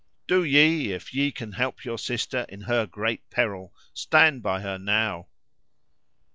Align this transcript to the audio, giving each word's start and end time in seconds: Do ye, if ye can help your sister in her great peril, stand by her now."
Do 0.25 0.43
ye, 0.43 0.93
if 0.93 1.13
ye 1.13 1.31
can 1.31 1.51
help 1.51 1.85
your 1.85 1.99
sister 1.99 2.47
in 2.49 2.61
her 2.61 2.87
great 2.87 3.29
peril, 3.29 3.71
stand 3.93 4.41
by 4.41 4.61
her 4.61 4.79
now." 4.79 5.27